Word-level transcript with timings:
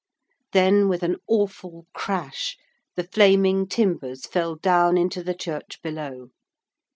Then 0.53 0.89
with 0.89 1.03
an 1.03 1.17
awful 1.27 1.85
crash 1.93 2.57
the 2.95 3.03
flaming 3.03 3.67
timbers 3.67 4.25
fell 4.25 4.55
down 4.55 4.97
into 4.97 5.21
the 5.23 5.35
church 5.35 5.79
below. 5.83 6.29